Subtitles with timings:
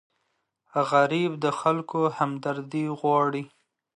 [0.89, 3.43] غریب د خلکو همدردي غواړي